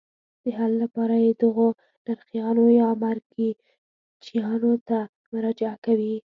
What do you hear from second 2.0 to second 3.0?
نرخیانو یا